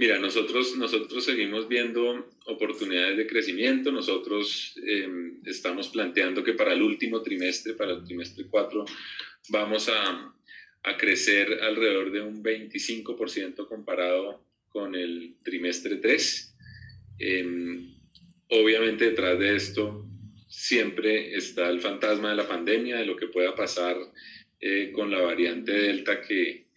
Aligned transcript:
Mira, 0.00 0.20
nosotros, 0.20 0.76
nosotros 0.76 1.24
seguimos 1.24 1.66
viendo 1.66 2.30
oportunidades 2.46 3.16
de 3.16 3.26
crecimiento. 3.26 3.90
Nosotros 3.90 4.78
em, 4.86 5.40
estamos 5.44 5.88
planteando 5.88 6.44
que 6.44 6.52
para 6.52 6.72
el 6.72 6.82
último 6.82 7.20
trimestre, 7.20 7.74
para 7.74 7.94
el 7.94 8.04
trimestre 8.04 8.46
4, 8.48 8.84
vamos 9.48 9.88
a, 9.88 10.34
a 10.84 10.96
crecer 10.96 11.52
alrededor 11.62 12.12
de 12.12 12.20
un 12.20 12.44
25% 12.44 13.66
comparado 13.66 14.44
con 14.68 14.94
el 14.94 15.34
trimestre 15.42 15.96
3. 15.96 16.54
Em, 17.18 17.92
obviamente 18.50 19.06
detrás 19.06 19.36
de 19.36 19.56
esto 19.56 20.06
siempre 20.46 21.34
está 21.34 21.68
el 21.70 21.80
fantasma 21.80 22.30
de 22.30 22.36
la 22.36 22.46
pandemia, 22.46 22.98
de 22.98 23.06
lo 23.06 23.16
que 23.16 23.26
pueda 23.26 23.56
pasar 23.56 23.96
eh, 24.60 24.92
con 24.92 25.10
la 25.10 25.20
variante 25.20 25.72
Delta 25.72 26.20
que, 26.20 26.67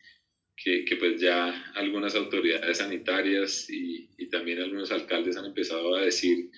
que, 0.64 0.96
pues 0.98 1.20
ya 1.20 1.72
algunas 1.74 2.16
autoridades 2.16 2.78
sanitarias 2.78 3.68
y, 3.70 4.10
también 4.32 4.60
algunos 4.60 4.92
alcaldes 4.92 5.36
han 5.36 5.46
empezado 5.46 5.94
a 5.96 6.04
decir 6.04 6.50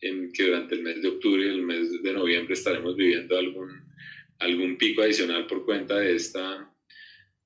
que 0.00 0.42
durante 0.42 0.74
el 0.74 0.82
mes 0.82 1.00
de 1.00 1.08
octubre 1.08 1.46
y 1.46 1.48
el 1.48 1.62
mes 1.62 2.02
de 2.02 2.12
noviembre 2.12 2.54
estaremos 2.54 2.96
viviendo 2.96 3.38
algún, 3.38 3.70
algún 4.40 4.76
pico 4.76 5.02
adicional 5.02 5.46
por 5.46 5.64
cuenta 5.64 6.00
de 6.00 6.16
esta, 6.16 6.74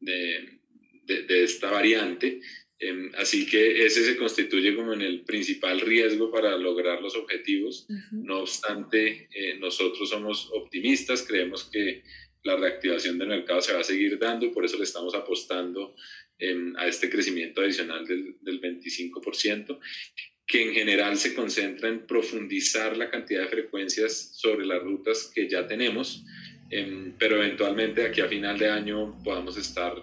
de, 0.01 0.61
de, 1.05 1.45
esta 1.45 1.71
variante. 1.71 2.41
Em, 2.79 3.11
así 3.17 3.45
que 3.45 3.85
ese 3.85 4.05
se 4.05 4.17
constituye 4.17 4.75
como 4.75 4.95
en 4.95 5.03
el 5.03 5.21
principal 5.25 5.81
riesgo 5.83 6.31
para 6.31 6.57
lograr 6.57 7.03
los 7.03 7.15
objetivos. 7.15 7.87
No 8.11 8.41
obstante, 8.41 9.29
eh, 9.35 9.59
nosotros 9.59 10.09
somos 10.09 10.49
optimistas, 10.55 11.27
creemos 11.27 11.65
que 11.65 12.05
la 12.45 12.57
reactivación 12.57 13.19
del 13.19 13.29
mercado 13.29 13.61
se 13.61 13.73
va 13.73 13.80
a 13.80 13.84
seguir 13.84 14.19
dando 14.19 14.53
por 14.53 14.65
eso 14.65 14.77
le 14.77 14.84
estamos 14.84 15.15
apostando 15.15 15.95
a 16.77 16.87
este 16.87 17.09
crecimiento 17.09 17.62
adicional 17.62 18.06
del, 18.06 18.37
del 18.42 18.61
25%, 18.61 19.78
que 20.47 20.62
en 20.62 20.75
general 20.75 21.17
se 21.17 21.34
concentra 21.34 21.89
en 21.89 22.06
profundizar 22.06 22.97
la 22.97 23.11
cantidad 23.11 23.42
de 23.42 23.48
frecuencias 23.48 24.33
sobre 24.34 24.67
las 24.67 24.83
rutas 24.83 25.31
que 25.34 25.48
ya 25.48 25.67
tenemos, 25.67 26.25
em, 26.70 27.15
pero 27.19 27.37
eventualmente 27.37 28.05
aquí 28.05 28.20
a 28.20 28.28
final 28.28 28.59
de 28.59 28.69
año 28.69 29.19
podamos 29.25 29.56
estar 29.56 29.95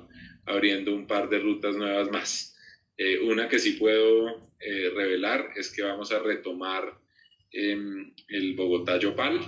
abriendo 0.46 0.96
un 0.96 1.06
par 1.06 1.30
de 1.30 1.40
rutas 1.40 1.76
nuevas 1.76 2.10
más. 2.10 2.58
Eh, 2.98 3.20
una 3.20 3.48
que 3.48 3.60
sí 3.60 3.74
puedo 3.74 4.42
eh, 4.60 4.92
revelar 4.96 5.50
es 5.56 5.72
que 5.72 5.84
vamos 5.84 6.12
a 6.12 6.20
retomar 6.20 7.00
em, 7.52 8.14
el 8.30 8.56
Bogotá-Yopal, 8.56 9.40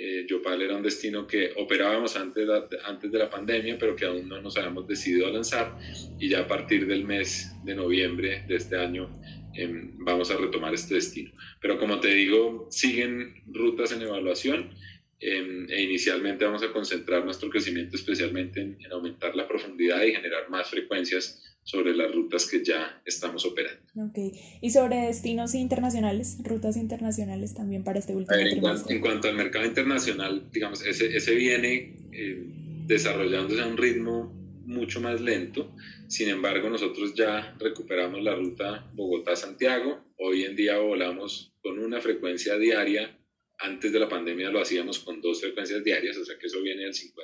eh, 0.00 0.26
Yopal 0.28 0.62
era 0.62 0.76
un 0.76 0.82
destino 0.82 1.26
que 1.26 1.52
operábamos 1.56 2.14
antes 2.14 2.46
de, 2.46 2.78
antes 2.84 3.10
de 3.10 3.18
la 3.18 3.28
pandemia, 3.28 3.76
pero 3.76 3.96
que 3.96 4.04
aún 4.04 4.28
no 4.28 4.40
nos 4.40 4.56
habíamos 4.56 4.86
decidido 4.86 5.26
a 5.26 5.30
lanzar 5.30 5.76
y 6.20 6.28
ya 6.28 6.40
a 6.40 6.46
partir 6.46 6.86
del 6.86 7.04
mes 7.04 7.50
de 7.64 7.74
noviembre 7.74 8.44
de 8.46 8.54
este 8.54 8.76
año 8.76 9.10
em, 9.54 9.92
vamos 9.98 10.30
a 10.30 10.36
retomar 10.36 10.72
este 10.72 10.94
destino. 10.94 11.32
Pero 11.60 11.80
como 11.80 11.98
te 11.98 12.14
digo, 12.14 12.68
siguen 12.70 13.42
rutas 13.48 13.90
en 13.90 14.02
evaluación 14.02 14.70
em, 15.18 15.68
e 15.68 15.82
inicialmente 15.82 16.44
vamos 16.44 16.62
a 16.62 16.72
concentrar 16.72 17.24
nuestro 17.24 17.50
crecimiento 17.50 17.96
especialmente 17.96 18.60
en, 18.60 18.78
en 18.80 18.92
aumentar 18.92 19.34
la 19.34 19.48
profundidad 19.48 20.00
y 20.04 20.12
generar 20.12 20.48
más 20.48 20.70
frecuencias 20.70 21.47
sobre 21.68 21.94
las 21.94 22.10
rutas 22.14 22.46
que 22.46 22.64
ya 22.64 23.02
estamos 23.04 23.44
operando. 23.44 23.82
Ok, 23.94 24.34
y 24.62 24.70
sobre 24.70 24.96
destinos 25.02 25.54
internacionales, 25.54 26.38
rutas 26.42 26.78
internacionales 26.78 27.52
también 27.52 27.84
para 27.84 27.98
este 27.98 28.16
último 28.16 28.40
en, 28.40 28.58
cuanto, 28.58 28.90
en 28.90 29.00
cuanto 29.02 29.28
al 29.28 29.34
mercado 29.34 29.66
internacional, 29.66 30.48
digamos, 30.50 30.82
ese, 30.86 31.14
ese 31.14 31.34
viene 31.34 31.94
eh, 32.10 32.42
desarrollándose 32.86 33.60
a 33.60 33.66
un 33.66 33.76
ritmo 33.76 34.32
mucho 34.64 35.02
más 35.02 35.20
lento, 35.20 35.70
sin 36.06 36.30
embargo 36.30 36.70
nosotros 36.70 37.12
ya 37.14 37.54
recuperamos 37.58 38.22
la 38.22 38.34
ruta 38.34 38.90
Bogotá-Santiago, 38.94 40.06
hoy 40.16 40.44
en 40.44 40.56
día 40.56 40.78
volamos 40.78 41.52
con 41.62 41.78
una 41.78 42.00
frecuencia 42.00 42.56
diaria, 42.56 43.14
antes 43.58 43.92
de 43.92 44.00
la 44.00 44.08
pandemia 44.08 44.48
lo 44.50 44.62
hacíamos 44.62 45.00
con 45.00 45.20
dos 45.20 45.42
frecuencias 45.42 45.84
diarias, 45.84 46.16
o 46.16 46.24
sea 46.24 46.38
que 46.38 46.46
eso 46.46 46.62
viene 46.62 46.86
al 46.86 46.94
50%. 46.94 47.18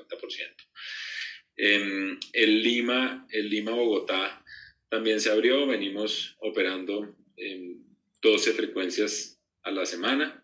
En 1.56 2.18
el 2.32 2.62
Lima, 2.62 3.26
el 3.30 3.48
Lima-Bogotá 3.48 4.44
también 4.88 5.20
se 5.20 5.30
abrió, 5.30 5.66
venimos 5.66 6.36
operando 6.38 7.14
en 7.36 7.84
12 8.22 8.52
frecuencias 8.52 9.40
a 9.62 9.70
la 9.70 9.86
semana. 9.86 10.42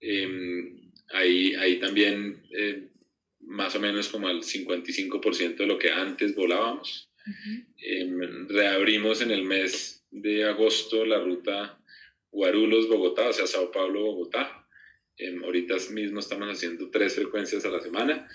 Em, 0.00 0.90
ahí, 1.12 1.54
ahí 1.54 1.78
también 1.78 2.42
eh, 2.50 2.88
más 3.40 3.74
o 3.74 3.80
menos 3.80 4.08
como 4.08 4.28
al 4.28 4.42
55% 4.42 5.56
de 5.56 5.66
lo 5.66 5.78
que 5.78 5.90
antes 5.90 6.34
volábamos. 6.34 7.10
Em, 7.78 8.48
reabrimos 8.48 9.20
en 9.22 9.30
el 9.30 9.44
mes 9.44 10.04
de 10.10 10.44
agosto 10.44 11.04
la 11.04 11.20
ruta 11.20 11.80
Guarulhos-Bogotá, 12.30 13.28
o 13.28 13.32
sea, 13.32 13.46
Sao 13.46 13.70
Paulo-Bogotá. 13.70 14.66
Em, 15.16 15.42
ahorita 15.44 15.76
mismo 15.90 16.20
estamos 16.20 16.48
haciendo 16.48 16.90
tres 16.90 17.14
frecuencias 17.14 17.64
a 17.64 17.70
la 17.70 17.80
semana. 17.80 18.28